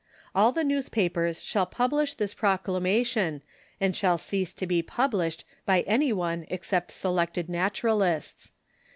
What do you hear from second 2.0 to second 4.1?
this proclamation, and